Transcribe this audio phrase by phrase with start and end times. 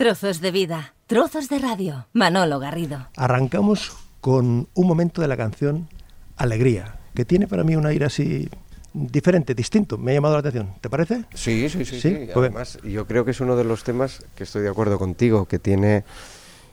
[0.00, 2.06] Trozos de vida, trozos de radio.
[2.14, 3.08] Manolo Garrido.
[3.16, 3.92] Arrancamos
[4.22, 5.90] con un momento de la canción
[6.38, 8.48] Alegría, que tiene para mí un aire así
[8.94, 9.98] diferente, distinto.
[9.98, 10.72] Me ha llamado la atención.
[10.80, 11.26] ¿Te parece?
[11.34, 12.00] Sí, sí, sí.
[12.00, 12.16] Sí, sí.
[12.32, 15.44] pues- Además, yo creo que es uno de los temas que estoy de acuerdo contigo,
[15.44, 16.04] que tiene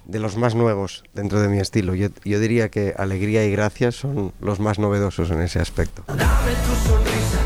[0.06, 1.96] de los más nuevos dentro de mi estilo.
[1.96, 6.06] Yo, yo diría que alegría y gracia son los más novedosos en ese aspecto.
[6.08, 7.37] Dame tu sonrisa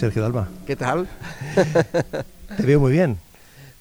[0.00, 0.48] Sergio Dalma.
[0.66, 1.06] ¿Qué tal?
[2.56, 3.18] Te veo muy bien.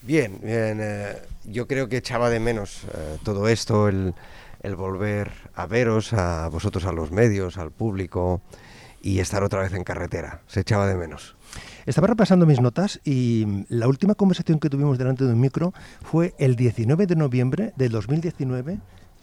[0.01, 4.13] Bien, bien, eh, yo creo que echaba de menos eh, todo esto, el,
[4.61, 8.41] el volver a veros, a vosotros, a los medios, al público
[9.01, 10.41] y estar otra vez en carretera.
[10.47, 11.37] Se echaba de menos.
[11.85, 16.35] Estaba repasando mis notas y la última conversación que tuvimos delante de un micro fue
[16.37, 18.77] el 19 de noviembre del 2019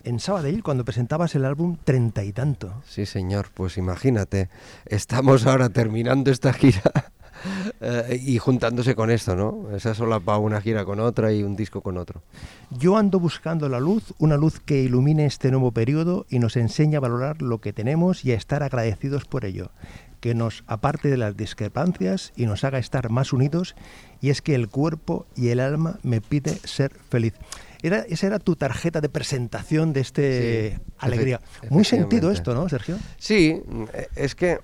[0.07, 2.83] en Sabadell cuando presentabas el álbum Treinta y tanto.
[2.87, 4.49] Sí, señor, pues imagínate,
[4.87, 7.13] estamos ahora terminando esta gira
[7.81, 9.75] eh, y juntándose con esto, ¿no?
[9.75, 12.23] Esa sola va una gira con otra y un disco con otro.
[12.71, 16.97] Yo ando buscando la luz, una luz que ilumine este nuevo periodo y nos enseñe
[16.97, 19.73] a valorar lo que tenemos y a estar agradecidos por ello,
[20.21, 23.75] que nos aparte de las discrepancias y nos haga estar más unidos
[24.21, 27.35] y es que el cuerpo y el alma me pide ser feliz.
[27.87, 31.41] Era, esa era tu tarjeta de presentación de este Sí, alegría.
[31.71, 32.97] Muy sentido esto, ¿no, Sergio?
[33.19, 33.63] Sí,
[33.95, 34.59] eh, es que,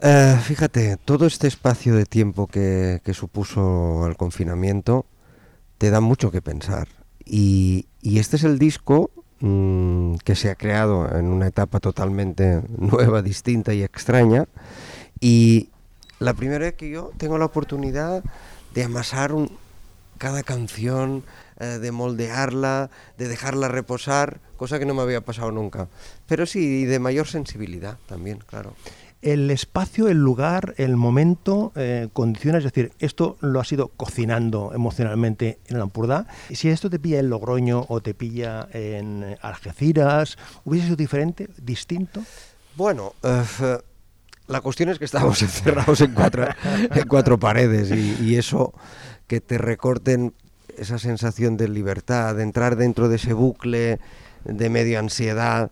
[0.00, 5.06] eh, fíjate, todo este espacio de tiempo que, que supuso el confinamiento
[5.78, 6.88] te da mucho que pensar.
[7.24, 9.10] Y, y este es el disco
[9.40, 14.46] mm, que se ha creado en una etapa totalmente nueva, distinta y extraña.
[15.20, 15.70] Y
[16.20, 18.22] la primera vez que yo tengo la oportunidad
[18.74, 19.50] de amasar un-
[20.18, 21.22] cada canción,
[21.60, 25.88] eh, de moldearla, de dejarla reposar, cosa que no me había pasado nunca.
[26.26, 28.74] Pero sí, y de mayor sensibilidad también, claro.
[29.20, 34.70] El espacio, el lugar, el momento eh, condiciona, es decir, esto lo has ido cocinando
[34.72, 36.28] emocionalmente en el Ampurdá.
[36.52, 42.22] Si esto te pilla en Logroño o te pilla en Algeciras, ¿hubiese sido diferente, distinto?
[42.76, 43.78] Bueno, eh,
[44.46, 48.72] la cuestión es que estábamos encerrados en cuatro, en cuatro paredes y, y eso
[49.26, 50.32] que te recorten
[50.78, 53.98] esa sensación de libertad, de entrar dentro de ese bucle
[54.44, 55.70] de medio ansiedad,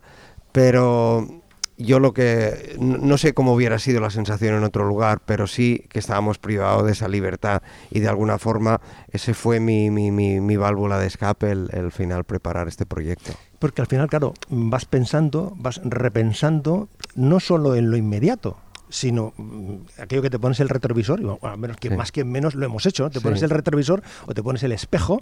[0.53, 1.43] pero
[1.79, 5.85] yo lo que no sé cómo hubiera sido la sensación en otro lugar, pero sí
[5.91, 8.81] que estábamos privados de esa libertad y de alguna forma
[9.11, 13.33] ese fue mi, mi, mi, mi válvula de escape el, el final preparar este proyecto.
[13.59, 18.59] Porque al final, claro, vas pensando, vas repensando no solo en lo inmediato,
[18.89, 21.97] sino mm, aquello que te pones el retrovisor, y bueno, menos que Sí.
[21.97, 23.23] más que menos lo hemos hecho, te Sí.
[23.25, 25.21] pones el retrovisor o te pones el espejo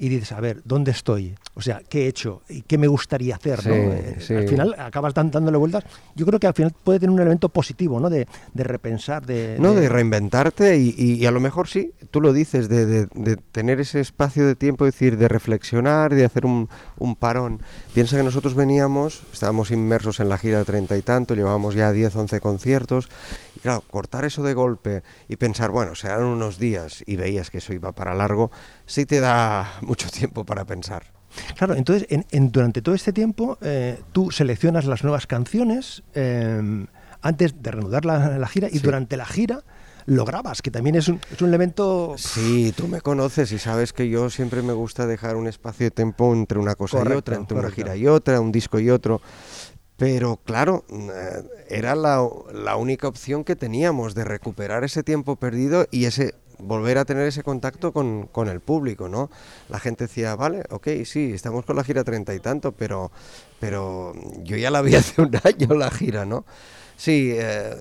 [0.00, 1.34] y dices, a ver, ¿dónde estoy?
[1.54, 2.40] O sea, ¿qué he hecho?
[2.48, 3.58] ¿Y qué me gustaría hacer?
[3.58, 3.74] ¿no?
[3.74, 4.34] Sí, Eh, sí.
[4.34, 5.84] Al final acabas dándole vueltas.
[6.16, 8.08] Yo creo que al final puede tener un elemento positivo, ¿no?
[8.08, 9.56] De, de repensar, de...
[9.60, 13.08] No, de reinventarte y, y- y a lo mejor sí, tú lo dices, de, de-
[13.14, 17.60] de tener ese espacio de tiempo, es decir, de reflexionar, de hacer un, un parón.
[17.92, 21.92] Piensa que nosotros veníamos, estábamos inmersos en la gira de treinta y tanto, llevábamos ya
[21.92, 23.08] 10, 11 conciertos,
[23.56, 27.58] y claro, cortar eso de golpe y pensar, bueno, serán unos días y veías que
[27.58, 28.50] eso iba para largo,
[28.86, 31.02] sí te da mucho tiempo para pensar.
[31.56, 36.86] Claro, entonces en- en- durante todo este tiempo eh, tú seleccionas las nuevas canciones eh,
[37.22, 38.84] antes de reanudar la, la gira y Sí.
[38.84, 39.62] durante la gira
[40.06, 42.14] lo grabas, que también es un, es un elemento...
[42.16, 45.90] Sí, tú me conoces y sabes que yo siempre me gusta dejar un espacio de
[45.90, 49.20] tiempo entre una cosa y otra, entre una gira y otra, un disco y otro.
[49.96, 55.86] Pero claro, eh, era la, la única opción que teníamos de recuperar ese tiempo perdido
[55.90, 59.30] y ese volver a tener ese contacto con, con el público, ¿no?
[59.68, 63.10] La gente decía, vale, ok, sí, estamos con la gira treinta y tanto, pero,
[63.58, 64.12] pero
[64.42, 66.44] yo ya la vi hace un año la gira, ¿no?
[66.96, 67.76] Sí, eh,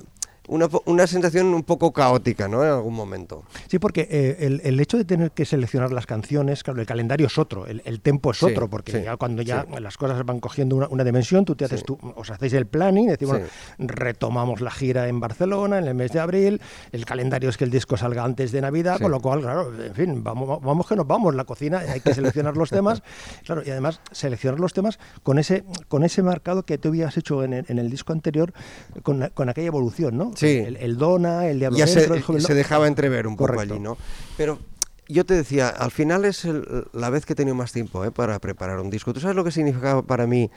[0.50, 2.64] una, una sensación un poco caótica, ¿no?
[2.64, 3.44] En algún momento.
[3.68, 7.28] Sí, porque eh, el, el hecho de tener que seleccionar las canciones, claro, el calendario
[7.28, 9.82] es otro, el, el tempo es Sí, otro, porque sí, ya cuando ya sí.
[9.82, 13.08] las cosas van cogiendo una, una dimensión, tú te haces tú, os hacéis el planning,
[13.08, 16.62] decimos, bueno, retomamos la gira en Barcelona en el mes de abril,
[16.92, 19.94] el calendario es que el disco salga antes de Navidad, con lo cual, claro, en
[19.94, 23.04] fin, vamos, vamos que nos vamos, la cocina, hay que seleccionar los temas,
[23.46, 27.44] claro, y además seleccionar los temas con ese, con ese marcado que tú habías hecho
[27.44, 28.54] en el, en el disco anterior,
[29.04, 30.32] con, con aquella evolución, ¿no?
[30.40, 30.58] Sí.
[30.58, 33.60] El, el Dona, el Diablo ya Dentro, se, el Joven se dejaba entrever un poco
[33.60, 33.98] allí, ¿no?
[34.38, 34.60] Pero
[35.08, 38.12] yo te decía, al final es el- la vez que he tenido más tiempo ¿eh?
[38.12, 39.12] para preparar un disco.
[39.14, 40.50] ¿Tú sabes lo que significaba para mí?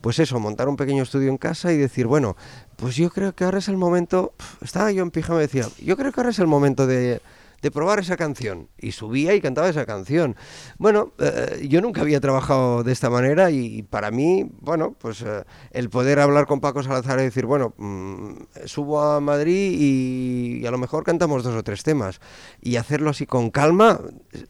[0.00, 2.36] Pues eso, montar un pequeño estudio en casa y decir, bueno,
[2.76, 4.32] pues yo creo que ahora es el momento,
[4.62, 7.20] estaba yo en pijama y decía, yo creo que ahora es el momento de,
[7.62, 8.68] de probar esa canción.
[8.78, 10.36] Y subía y cantaba esa canción.
[10.78, 15.44] Bueno, eh, yo nunca había trabajado de esta manera y, para mí, bueno, pues eh,
[15.70, 20.70] el poder hablar con Paco Salazar y decir, bueno, mm, subo a Madrid y, a
[20.70, 22.20] lo mejor cantamos dos o tres temas.
[22.60, 24.00] Y hacerlo así con calma,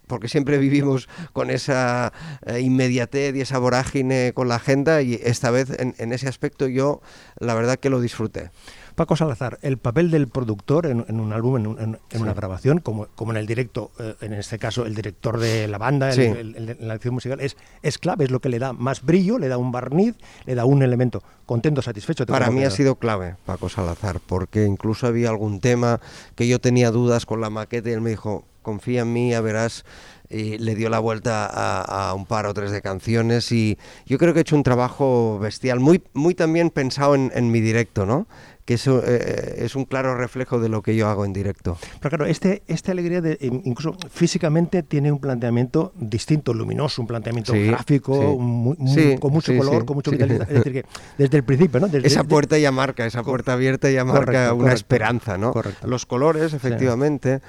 [0.06, 2.12] porque siempre vivimos con esa
[2.46, 7.00] eh, inmediatez y esa vorágine con la agenda y esta vez en ese aspecto yo
[7.38, 8.50] la verdad que lo disfruté.
[8.94, 12.34] Paco Salazar, el papel del productor en, en un álbum, en, un- en- en una
[12.34, 16.08] grabación, como, como en el directo, eh, en este caso el director de la banda,
[16.10, 16.22] el- Sí.
[16.22, 19.38] el- el- la acción musical, es, es clave, es lo que le da más brillo,
[19.38, 20.16] le da un barniz,
[20.46, 22.26] le da un elemento contento, satisfecho.
[22.26, 26.00] Para mí ha sido clave Paco Salazar, porque incluso había algún tema
[26.36, 29.40] que yo tenía dudas con la maqueta y él me dijo, confía en mí, ya
[29.40, 29.84] verás,
[30.30, 34.16] y le dio la vuelta a, a un par o tres de canciones y yo
[34.16, 38.06] creo que he hecho un trabajo bestial, muy, muy también pensado en, en mi directo,
[38.06, 38.26] ¿no?
[38.64, 41.76] Que eso eh, es un claro reflejo de lo que yo hago en directo.
[41.98, 47.08] Pero claro, este, esta alegría, de, in- incluso físicamente, tiene un planteamiento distinto, luminoso, un
[47.08, 48.36] planteamiento Sí, gráfico, sí.
[48.38, 50.42] muy- muy- Sí, con mucho color, con mucho vitalidad.
[50.48, 50.84] Es decir, que
[51.18, 51.88] desde el principio, ¿no?
[51.88, 54.74] Desde- Esa puerta ya marca, esa puerta abierta ya marca Correcto, una correcto.
[54.76, 55.52] esperanza, ¿no?
[55.52, 55.88] Correcto.
[55.88, 57.40] Los colores, efectivamente.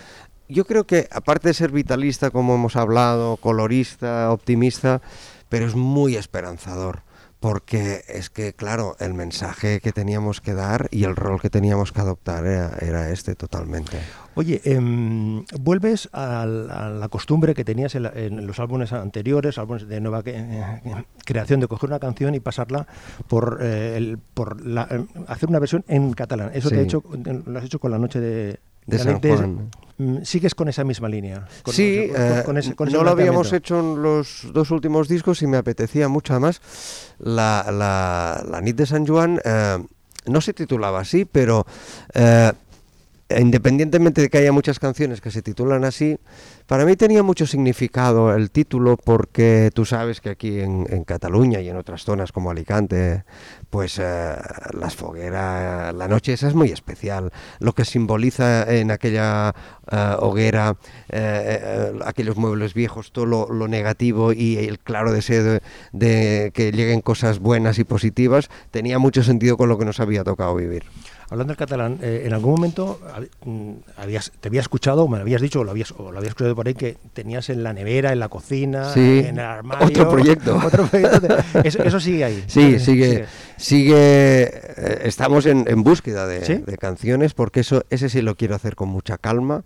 [0.51, 5.01] Yo creo que, aparte de ser vitalista, como hemos hablado, colorista, optimista,
[5.49, 7.03] pero es muy esperanzador.
[7.39, 11.91] Porque es que, claro, el mensaje que teníamos que dar y el rol que teníamos
[11.91, 13.97] que adoptar era, era este totalmente.
[14.35, 19.87] Oye, em, vuelves a, la costumbre que tenías en, la- en los álbumes anteriores, álbumes
[19.87, 20.63] de nueva eh,
[21.25, 22.85] creación, de coger una canción y pasarla
[23.27, 26.51] por, eh, el- por la- eh, hacer una versión en catalán.
[26.53, 27.03] Eso te ha hecho,
[27.47, 29.69] lo has hecho con la noche de, De San Juan.
[29.97, 31.45] Mm, Sigues con esa misma línea.
[31.63, 35.41] con- sí, con- eh, con ese- no lo habíamos hecho en los dos últimos discos
[35.43, 36.33] y me apetecía mucho.
[37.19, 39.77] La, la, la Nit de San Juan eh,
[40.25, 41.65] no se titulaba así, pero
[42.13, 42.51] eh,
[43.39, 46.17] independientemente de que haya muchas canciones que se titulan así,
[46.67, 51.67] para mí tenía mucho significado el título porque tú sabes que aquí en, Cataluña y
[51.67, 53.25] en otras zonas como Alicante,
[53.69, 54.35] pues eh,
[54.73, 57.31] las fogueras, la noche esa es muy especial.
[57.59, 59.53] Lo que simboliza en aquella
[59.91, 60.77] eh, hoguera,
[61.09, 65.61] eh, aquellos muebles viejos, todo lo, negativo y el claro deseo de,
[65.91, 70.23] de que lleguen cosas buenas y positivas, tenía mucho sentido con lo que nos había
[70.23, 70.83] tocado vivir.
[71.31, 72.99] Hablando del catalán, eh, en algún momento
[73.45, 76.17] mm, habías, te había escuchado, o me lo habías dicho, o lo habías, o lo
[76.17, 79.45] habías escuchado por ahí, que tenías en la nevera, en la cocina, Sí, en el
[79.45, 79.87] armario.
[79.87, 80.57] otro proyecto.
[80.65, 82.43] otro proyecto de- eso, eso sigue ahí.
[82.49, 83.25] Sí, sigue,
[83.57, 86.55] sigue, eh, estamos en, en búsqueda de, ¿Sí?
[86.55, 89.63] de canciones porque eso, ese sí lo quiero hacer con mucha calma.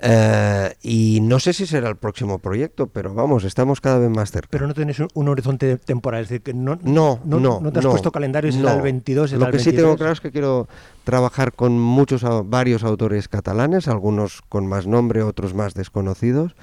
[0.00, 4.30] Eh, y no sé si será el próximo proyecto, pero vamos, estamos cada vez más
[4.30, 4.48] cerca.
[4.50, 7.80] Pero no tienes un, un horizonte temporal, es decir, que no, No, no, no te
[7.80, 8.68] has no, puesto calendario, no.
[8.68, 9.96] es el 22, es Lo el que sí tengo 23.
[9.98, 10.68] claro es que quiero
[11.02, 16.54] trabajar con muchos, varios autores catalanes, algunos con más nombre, otros más desconocidos,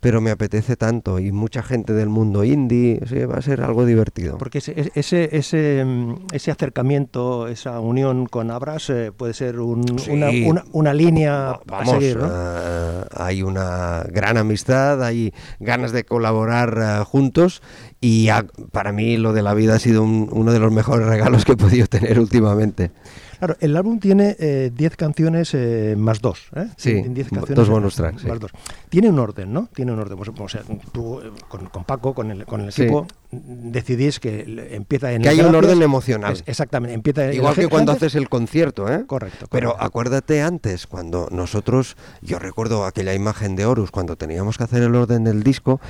[0.00, 3.84] pero me apetece tanto y mucha gente del mundo indie, sí, va a ser algo
[3.84, 4.38] divertido.
[4.38, 9.98] Porque ese, ese, ese, mm, ese acercamiento, esa unión con Abras eh, puede ser un-
[9.98, 10.10] Sí.
[10.10, 12.28] una, una, una línea a Vamos, seguir, ¿no?
[12.30, 17.62] eh, hay una gran amistad, hay ganas de colaborar eh, juntos
[18.00, 21.06] y ha- para mí lo de la vida ha sido un- uno de los mejores
[21.08, 22.90] regalos que he podido tener últimamente.
[23.38, 26.48] Claro, el álbum tiene eh, 10 canciones eh, más dos.
[26.54, 26.66] ¿eh?
[26.76, 28.28] Sí, Tiene 10 bo- canciones dos eh, bonus tracks, sí.
[28.28, 28.50] Más dos.
[28.90, 29.68] Tiene un orden, ¿no?
[29.74, 30.16] Tiene un orden.
[30.18, 32.82] Pues, o sea, tú eh, con, con Paco, con el, con el Sí.
[32.82, 36.32] equipo, mm, decidís que empieza en Que hay un orden emocional.
[36.32, 39.04] es- exactamente, empieza en Igual que cuando haces el concierto, ¿eh?
[39.06, 44.64] Correcto, Pero acuérdate antes, cuando nosotros, yo recuerdo aquella imagen de Horus, cuando teníamos que
[44.64, 45.80] hacer el orden del disco,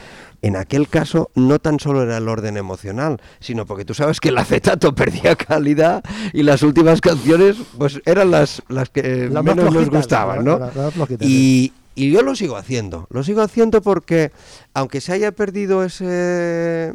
[0.42, 4.28] en aquel caso no tan solo era el orden emocional, sino porque tú sabes que
[4.28, 6.02] el acetato perdía calidad
[6.34, 10.58] y las últimas canciones pues eran las, las que menos nos gustaban, la- ¿no?
[10.58, 14.30] la- Y, y yo lo sigo haciendo, lo sigo haciendo porque
[14.74, 16.94] aunque se haya perdido ese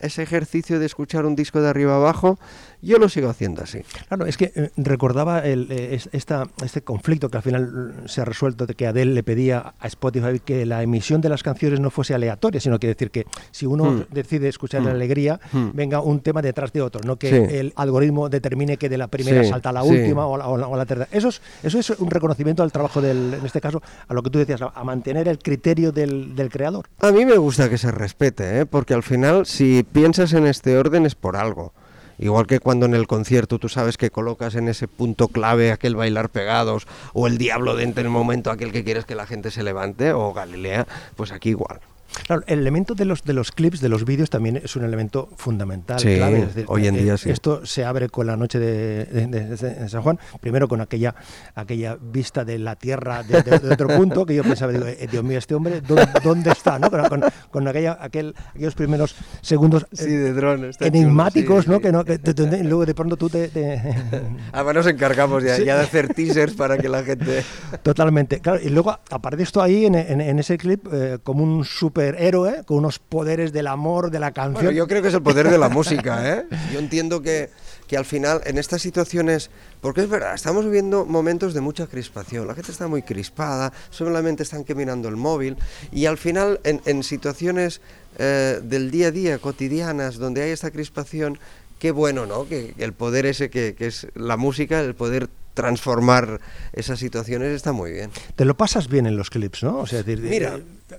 [0.00, 2.38] ese ejercicio de escuchar un disco de arriba abajo,
[2.82, 3.80] yo lo sigo haciendo así.
[4.08, 8.08] Claro, es que eh, recordaba el, eh, es- esta, este conflicto que al final eh,
[8.08, 11.42] se ha resuelto de que Adele le pedía a Spotify que la emisión de las
[11.42, 14.04] canciones no fuese aleatoria, sino que decir que si uno Hmm.
[14.10, 14.94] decide escuchar la Hmm.
[14.96, 15.70] alegría, Hmm.
[15.74, 17.56] venga un tema detrás de otro, no que Sí.
[17.56, 19.88] el algoritmo determine que de la primera Sí, salta a la sí.
[19.90, 21.08] última o la, o la- o la tercera.
[21.12, 24.30] Eso es, eso es un reconocimiento al trabajo del, en este caso, a lo que
[24.30, 26.86] tú decías, a, a mantener el criterio del, del creador.
[27.00, 28.66] A mí me gusta que se respete, ¿eh?
[28.66, 31.72] porque al final si piensas en este orden es por algo.
[32.20, 35.96] Igual que cuando en el concierto tú sabes que colocas en ese punto clave aquel
[35.96, 39.50] bailar pegados o el diablo dentro en el momento aquel que quieres que la gente
[39.50, 40.86] se levante o Galilea,
[41.16, 41.80] pues aquí igual.
[42.26, 45.28] Claro, el elemento de los de los clips, de los vídeos, también es un elemento
[45.36, 46.48] fundamental, Sí, clave.
[46.56, 47.30] Es hoy en eh, día sí.
[47.30, 51.14] Esto se abre con la noche de, de- de- de San Juan, primero con aquella
[51.54, 53.38] aquella vista de la tierra de,
[53.72, 56.78] otro punto, que yo pensaba, digo, eh, Dios mío, este hombre, ¿dónde, dónde está?
[56.78, 56.90] ¿no?
[56.90, 60.70] Con, con- con aquella, aquel, aquellos primeros segundos eh, de dron.
[60.80, 61.80] enigmáticos, ¿no?
[61.80, 63.48] Que no que te- y luego de pronto tú te...
[63.48, 63.80] te-
[64.52, 65.64] Además nos encargamos ya, Sí.
[65.64, 67.44] ya de hacer teasers para que la gente...
[67.82, 68.60] Totalmente, claro.
[68.62, 71.64] Y luego aparece esto ahí en, en- en ese clip eh, como un
[72.00, 74.54] superhéroe con unos poderes del amor, de la canción.
[74.54, 76.46] Bueno, yo creo que es el poder de la música, ¿eh?
[76.72, 77.50] Yo entiendo que,
[77.86, 82.46] que al final, en estas situaciones, porque es verdad, estamos viviendo momentos de mucha crispación,
[82.46, 85.56] la gente está muy crispada, solamente están que mirando el móvil,
[85.92, 87.82] y al final, en, en situaciones
[88.18, 91.38] eh, del día a día, cotidianas, donde hay esta crispación,
[91.78, 92.48] qué bueno, ¿no?
[92.48, 96.40] Que, que el poder ese que, que es la música, el poder transformar
[96.72, 98.10] esas situaciones está muy bien.
[98.36, 99.78] Te lo pasas bien en los clips, ¿no?
[99.78, 100.96] O sea, decir, Mira, eh,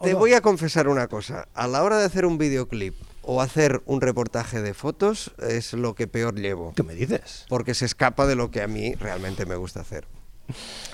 [0.00, 0.18] Te no.
[0.18, 1.48] voy a confesar una cosa.
[1.54, 5.94] A la hora de hacer un videoclip o hacer un reportaje de fotos es lo
[5.94, 6.72] que peor llevo.
[6.74, 7.46] ¿Qué me dices?
[7.48, 10.06] Porque se escapa de lo que a mí realmente me gusta hacer.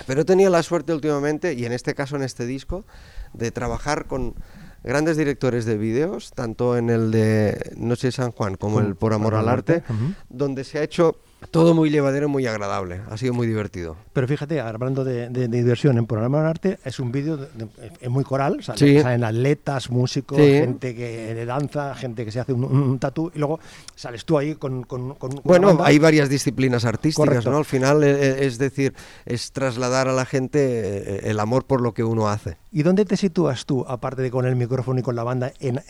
[0.07, 2.85] Pero he tenido la suerte últimamente, y en este caso en este disco,
[3.33, 4.35] de trabajar con
[4.83, 9.13] grandes directores de vídeos, tanto en el de Noche de San Juan como el Por
[9.13, 10.13] Amor al Arte, Arte, ujú.
[10.29, 11.17] donde se ha hecho
[11.49, 13.01] todo muy llevadero muy agradable.
[13.09, 13.97] Ha sido muy divertido.
[14.13, 17.47] Pero fíjate, hablando de, de- de diversión en programa de arte, es un vídeo de-
[17.55, 17.67] de-
[17.99, 18.99] es muy coral, Sí.
[19.01, 20.43] salen atletas, músicos, Sí.
[20.43, 23.59] gente que de danza, gente que se hace un, un tatú, y luego
[23.95, 24.83] sales tú ahí con...
[24.83, 27.51] con- con Bueno, hay varias disciplinas artísticas, Correcto.
[27.51, 27.57] ¿no?
[27.57, 28.93] Al final, eh, eh, es decir,
[29.25, 32.57] es trasladar a la gente eh, el amor por lo que uno hace.
[32.71, 35.81] ¿Y dónde te sitúas tú, aparte de con el micrófono y con la banda, en...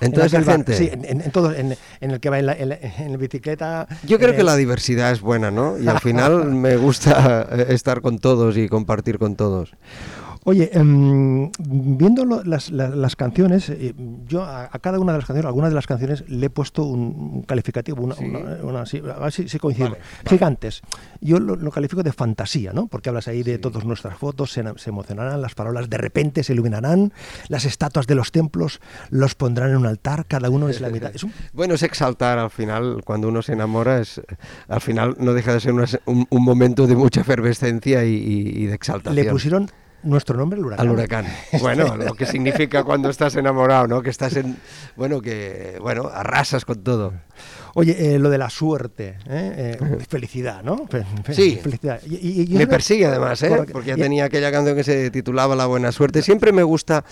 [0.00, 0.74] En toda esa gente.
[0.76, 3.86] Sí, en, en- en todo, en, en el que va en la, en la- bicicleta.
[4.06, 5.78] Yo creo que la diversidad es buena, ¿no?
[5.78, 9.72] Y al final me gusta eh, estar con todos y compartir con todos.
[10.44, 13.94] Oye, em, viendo lo- las, la- las canciones, eh,
[14.26, 16.84] yo a, a cada una de las canciones, algunas de las canciones le he pusto
[16.84, 18.24] un, calificativo, una, Sí.
[18.24, 19.58] una- una- sí, a ver si, si.
[19.58, 19.96] Vale, vale.
[20.26, 20.80] Gigantes.
[21.20, 22.86] Yo lo, lo califico de fantasía, ¿no?
[22.86, 23.60] Porque hablas ahí de Sí.
[23.60, 27.12] todas nuestras fotos, se, se emocionarán, las palabras de repente se iluminarán,
[27.48, 28.80] las estatuas de los templos
[29.10, 31.14] los pondrán en un altar, cada uno es la mitad.
[31.14, 34.22] Es un- Bueno, es exaltar al final, cuando uno se enamora, es,
[34.68, 38.62] al final no deja de ser una un, un momento de mucha efervescencia y, y-
[38.62, 39.14] y de exaltación.
[39.22, 39.70] le pusieron
[40.02, 40.86] nuestro nombre al huracán.
[40.86, 41.26] Al huracán.
[41.60, 44.02] Bueno, lo que significa cuando estás enamorado, ¿no?
[44.02, 44.56] Que estás en.
[44.96, 45.76] Bueno, que.
[45.80, 47.12] Bueno, arrasas con todo.
[47.74, 49.76] Oye, eh, lo de la suerte, ¿eh?
[49.80, 50.86] Eh, felicidad, ¿no?
[50.88, 51.60] Fe- fe- Sí.
[51.62, 52.00] Felicidad.
[52.06, 53.50] Y- y- y Me persigue además, ¿eh?
[53.72, 56.22] Porque ya tenía aquella canción que se titulaba La buena suerte.
[56.22, 57.04] Siempre me gusta.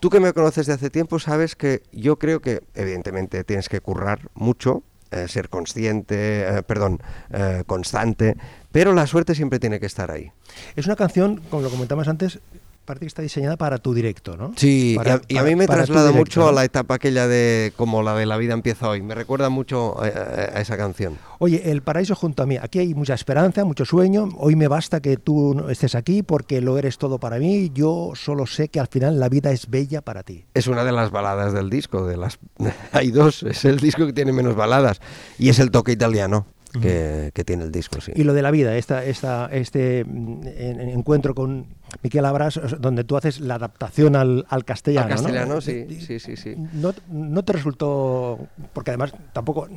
[0.00, 3.80] Tú que me conoces de hace tiempo sabes que yo creo que evidentemente tienes que
[3.80, 4.82] currar mucho,
[5.14, 8.36] eh, ser consciente, eh, perdón, eh, constante,
[8.72, 10.32] pero la suerte siempre tiene que estar ahí.
[10.76, 12.40] Es una canción, como lo comentabas antes,
[12.84, 14.52] parece que está diseñada para tu directo, ¿no?
[14.56, 17.72] Sí, y a, y a para- mí me traslada mucho a la etapa aquella de
[17.76, 19.02] como la de la vida empieza hoy.
[19.02, 21.18] Me recuerda mucho a, a- a esa canción.
[21.38, 22.56] Oye, el paraíso junto a mí.
[22.60, 24.28] Aquí hay mucha esperanza, mucho sueño.
[24.38, 27.70] Hoy me basta que tú estés aquí porque lo eres todo para mí.
[27.74, 30.44] Yo solo sé que al final la vida es bella para ti.
[30.54, 32.06] Es una de las baladas del disco.
[32.06, 32.38] De las
[32.92, 33.42] hay dos.
[33.42, 35.00] Es el disco que tiene menos baladas
[35.38, 36.46] y es el toque italiano
[36.82, 38.00] que, que tiene el disco.
[38.00, 38.10] Sí.
[38.16, 41.66] Y lo de la vida, esta, esta, este mm, en- en- encuentro con
[42.02, 45.06] Miquel Abras, donde tú haces la adaptación al, al castellano.
[45.06, 45.22] Al ¿no?
[45.22, 46.54] castellano, sí, Y- sí, sí, sí.
[46.72, 48.38] No, no te resultó,
[48.72, 49.68] porque además tampoco,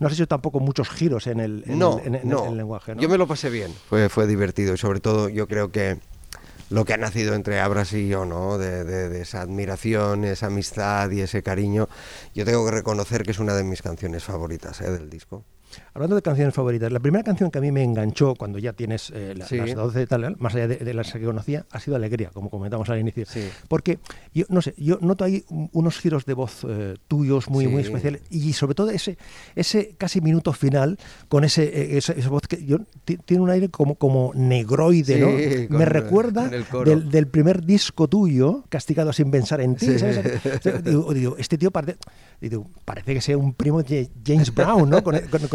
[0.00, 2.46] no has hecho tampoco muchos giros en el, en no, el, en- en no.
[2.46, 2.94] el lenguaje.
[2.94, 3.00] ¿no?
[3.00, 3.72] Yo me lo pasé bien.
[3.88, 5.98] Fue, fue divertido y sobre todo yo creo que
[6.70, 8.58] lo que ha nacido entre Abras y yo, ¿no?
[8.58, 11.88] De, de- de esa admiración, esa amistad y ese cariño,
[12.34, 14.90] yo tengo que reconocer que es una de mis canciones favoritas ¿eh?
[14.90, 15.44] del disco.
[15.94, 19.10] Hablando de canciones favoritas, la primera canción que a mí me enganchó cuando ya tienes
[19.14, 19.56] eh, la- Sí.
[19.56, 22.50] las 12 y tal, más allá de, de las que conocía, ha sido Alegría, como
[22.50, 23.24] comentamos al inicio.
[23.26, 23.48] Sí.
[23.68, 23.98] Porque
[24.34, 27.82] yo no sé, yo noto ahí un- unos giros de voz eh, tuyos muy, muy
[27.82, 27.88] Sí.
[27.88, 29.16] especiales y sobre todo ese,
[29.54, 33.50] ese casi minuto final con ese, eh, esa, esa voz que yo, ti- tiene un
[33.50, 35.68] aire como, como negroide, ¿no?
[35.68, 39.98] con- me recuerda del, del primer disco tuyo, Castigado sin pensar en ti.
[39.98, 40.20] ¿sabes?
[40.84, 41.96] Digo, digo, este tío parece,
[42.40, 45.02] digo, parece que sea un primo de James Brown, ¿no?
[45.02, 45.48] Con, con-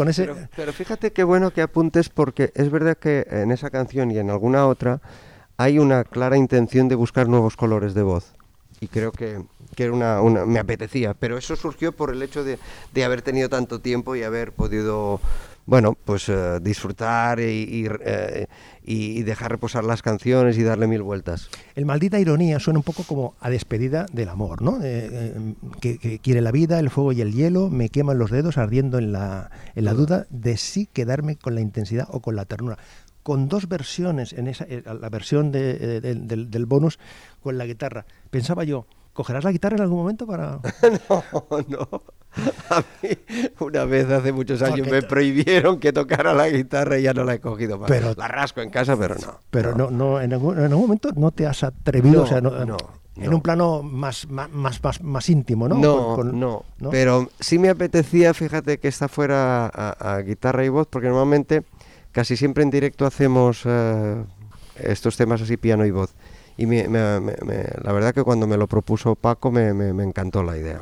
[0.56, 4.30] Pero, fíjate qué bueno que apuntes porque es verdad que en esa canción y en
[4.30, 5.00] alguna otra
[5.56, 8.34] hay una clara intención de buscar nuevos colores de voz.
[8.80, 9.40] Y creo que,
[9.76, 11.14] que era una, me apetecía.
[11.14, 12.58] Pero eso surgió por el hecho de,
[12.92, 15.20] de haber tenido tanto tiempo y haber podido,
[15.66, 18.46] bueno, pues eh, disfrutar y, y, eh,
[18.84, 21.48] y- y dejar reposar las canciones y darle mil vueltas.
[21.74, 24.78] El maldita ironía suena un poco como a despedida del amor, ¿no?
[24.82, 28.30] Eh, eh, que, que quiere la vida, el fuego y el hielo, me queman los
[28.30, 32.36] dedos ardiendo en la, en la duda de si quedarme con la intensidad o con
[32.36, 32.78] la ternura.
[33.22, 36.98] Con dos versiones, en esa, eh, la versión de- del- del, del bonus
[37.40, 38.04] con la guitarra.
[38.30, 40.58] Pensaba yo, ¿cogerás la guitarra en algún momento para...?
[41.08, 41.22] No,
[41.68, 42.02] no.
[42.70, 43.10] A mí
[43.60, 47.24] una vez hace muchos años Porque me prohibieron que tocara la guitarra y ya no
[47.24, 47.88] la he cogido más.
[47.90, 49.38] Pero- la rasco en casa, pero no.
[49.50, 52.40] Pero no, no, en, algún, en algún momento no te has atrevido, No, o sea,
[52.40, 52.52] no-
[53.14, 55.74] en un plano más, más, más, más, íntimo, ¿no?
[55.74, 56.88] No, Con- con- no, ¿no?
[56.90, 61.62] Pero sí me apetecía, fíjate, que esta fuera a, a guitarra y voz, porque normalmente
[62.10, 64.24] casi siempre en directo hacemos eh,
[64.76, 66.14] estos temas así, piano y voz.
[66.56, 69.68] Y me- me- me- me- la verdad que cuando me lo propuso Paco me
[70.02, 70.80] encantó la idea.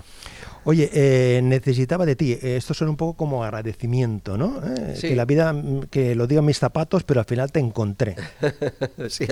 [0.65, 2.33] Oye, eh, necesitaba de ti.
[2.33, 4.61] eh, Esto son un poco como agradecimiento, ¿no?
[4.65, 5.09] Eh, Sí.
[5.09, 8.17] Que la vida, mm, que lo digan mis zapatos, pero al final te encontré.
[9.09, 9.27] Sí,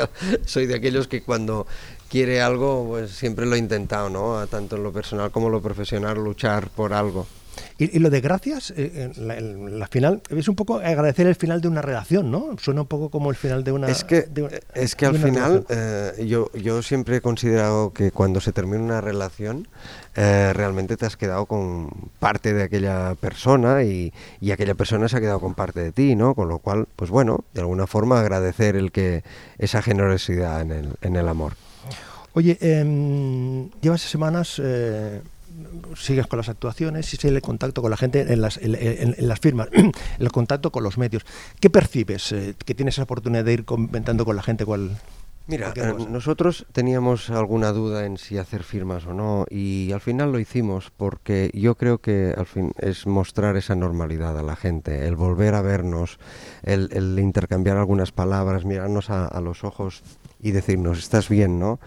[0.45, 1.67] soy de aquellos que cuando
[2.09, 4.47] quiere algo, pues siempre lo he intentado, ¿no?
[4.47, 7.27] Tanto en lo personal como en lo profesional, luchar por algo.
[7.79, 11.27] Y, y lo de gracias, eh, en la, en la final, es un poco agradecer
[11.27, 12.57] el final de una relación, ¿no?
[12.59, 13.89] Suena un poco como el final de una.
[13.89, 18.11] Es que, de una- es que al final eh, yo, yo siempre he considerado que
[18.11, 19.69] cuando se termina una relación
[20.17, 25.17] eh, realmente te has quedado con parte de aquella persona y, y aquella persona se
[25.17, 26.35] ha quedado con parte de ti, ¿no?
[26.35, 29.23] Con lo cual, pues bueno, de alguna forma agradecer el que
[29.59, 31.53] esa generosidad en el, en el amor.
[32.35, 35.21] Oye, em, llevas semanas, eh,
[35.97, 39.29] sigues con las actuaciones y el contacto con la gente en las, en, en- en
[39.29, 39.69] las firmas,
[40.19, 41.25] el contacto con los medios.
[41.61, 42.33] ¿Qué percibes?
[42.33, 44.97] eh, que tienes esa oportunidad de ir comentando con la gente cuál.
[45.51, 50.31] Mira, eh, nosotros teníamos alguna duda en si hacer firmas o no y al final
[50.31, 55.09] lo hicimos porque yo creo que al fin es mostrar esa normalidad a la gente,
[55.09, 56.19] el volver a vernos,
[56.65, 60.03] el, el intercambiar algunas palabras, mirarnos a, a los ojos
[60.43, 61.81] y decirnos, estás bien, ¿no?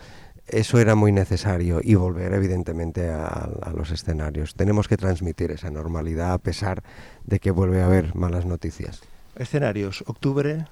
[0.52, 3.26] Eso era muy necesario y volver evidentemente a,
[3.62, 4.54] a los escenarios.
[4.56, 6.84] Tenemos que transmitir esa normalidad a pesar
[7.26, 9.02] de que vuelve a haber malas noticias.
[9.36, 10.66] Escenarios, octubre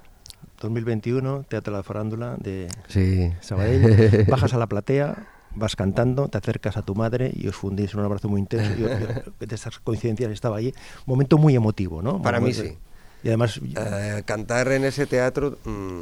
[0.60, 3.32] 2021, Teatro de la Farándula de Sí.
[3.40, 4.26] Sabadell.
[4.28, 8.00] Bajas a la platea, vas cantando, te acercas a tu madre y os fundís en
[8.00, 8.74] un abrazo muy intenso.
[8.76, 9.06] Yo, yo
[9.46, 10.74] de estas coincidencias estaba allí.
[11.06, 12.20] Momento muy emotivo, ¿no?
[12.20, 12.76] Para mí sí.
[13.22, 16.00] Y además, Eh, cantar en ese teatro mm,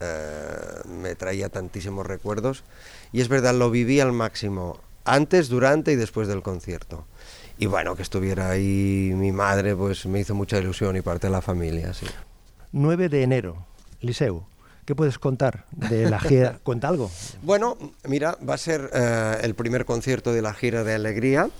[0.00, 2.62] eh, me traía tantísimos recuerdos
[3.12, 7.06] y es verdad, lo viví al máximo, antes, durante y después del concierto.
[7.58, 11.32] Y bueno, que estuviera ahí mi madre, pues me hizo mucha ilusión y parte de
[11.32, 12.06] la familia, sí.
[12.72, 13.66] 9 de enero,
[14.00, 14.44] Liceu.
[14.84, 16.60] ¿Qué puedes contar de la gira?
[16.62, 17.10] ¿Cuenta algo?
[17.42, 21.50] Bueno, mira, va a ser eh, el primer concierto de la gira de Alegría.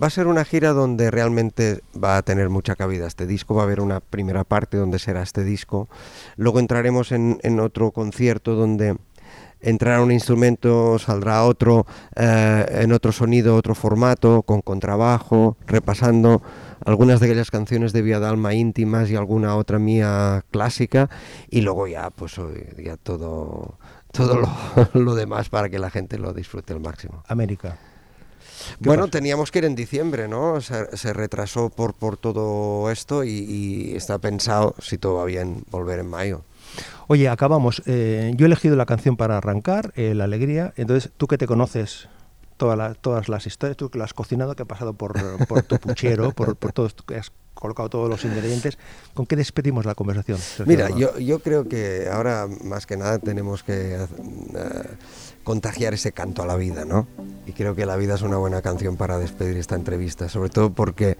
[0.00, 3.56] Va a ser una gira donde realmente va a tener mucha cabida este disco.
[3.56, 5.88] Va a haber una primera parte donde será este disco.
[6.36, 8.96] Luego entraremos en, en otro concierto donde
[9.64, 16.42] entrará un instrumento, saldrá otro, eh, en otro sonido, otro formato, con contrabajo, repasando
[16.84, 21.08] algunas de aquellas canciones de Vía Dalma íntimas y alguna otra mía clásica.
[21.50, 22.36] Y luego ya, pues
[22.82, 23.78] ya todo,
[24.12, 24.48] todo lo,
[25.00, 27.22] lo demás para que la gente lo disfrute al máximo.
[27.26, 27.78] América.
[28.82, 29.12] ¿Qué Bueno, pasa?
[29.12, 30.60] teníamos que ir en diciembre, ¿no?
[30.60, 35.64] Se, se retrasó por, por todo esto y, y está pensado, si todo va bien,
[35.70, 36.42] volver en mayo.
[37.08, 37.82] Oye, acabamos.
[37.86, 40.72] Eh, yo he elegido la canción para arrancar, eh, La Alegría.
[40.76, 42.08] Entonces, tú que te conoces
[42.56, 45.12] toda la- todas las historias, tú que lo has cocinado, que ha pasado por,
[45.46, 48.78] por tu puchero, por, por todo, esto, que has colocado todos los ingredientes,
[49.12, 50.38] ¿con qué despedimos la conversación?
[50.38, 54.06] Sergio Mira, yo, yo creo que ahora más que nada tenemos que eh,
[55.42, 57.06] contagiar ese canto a la vida, ¿no?
[57.46, 60.70] Y creo que La vida es una buena canción para despedir esta entrevista, sobre todo
[60.72, 61.16] porque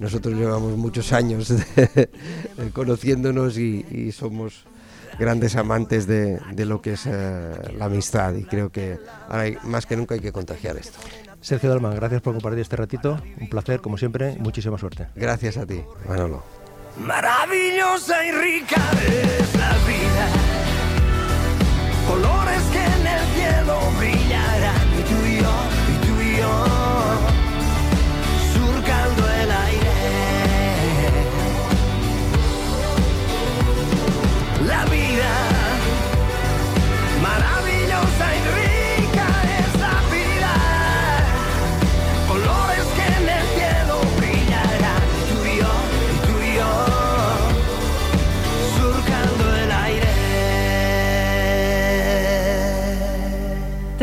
[0.00, 2.08] nosotros llevamos muchos años de-
[2.56, 4.64] de conociéndonos y, y somos
[5.18, 9.58] grandes amantes de, de lo que es eh, la amistad y creo que ahora hay-
[9.64, 10.98] más que nunca hay que contagiar esto.
[11.40, 13.20] Sergio Dalman, gracias por compartir este ratito.
[13.40, 15.08] Un placer, como siempre, y muchísima suerte.
[15.14, 16.42] Gracias a ti, Manolo.
[16.98, 20.26] Maravillosa y rica es la vida.
[22.08, 24.86] Colores que en el cielo brillarán.
[24.98, 25.54] Y tú y yo,
[25.92, 26.64] y tú y yo,